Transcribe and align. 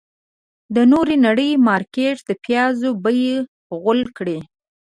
د 0.75 0.77
نورې 0.91 1.15
نړۍ 1.25 1.51
مارکيټ 1.67 2.15
د 2.25 2.31
پيازو 2.45 2.89
بيې 3.03 3.33
غول 3.81 4.01
کړې. 4.17 4.39